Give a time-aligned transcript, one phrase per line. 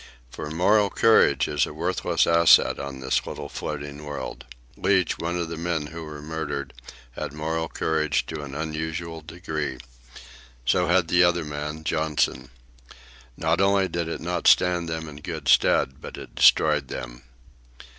[0.31, 4.45] "For moral courage is a worthless asset on this little floating world.
[4.75, 6.73] Leach, one of the men who were murdered,
[7.11, 9.77] had moral courage to an unusual degree.
[10.65, 12.49] So had the other man, Johnson.
[13.37, 17.21] Not only did it not stand them in good stead, but it destroyed them.